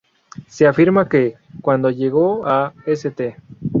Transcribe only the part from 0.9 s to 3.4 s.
que, cuando llegó a St.